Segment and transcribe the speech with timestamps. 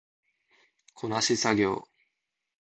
[0.95, 1.87] こなし作業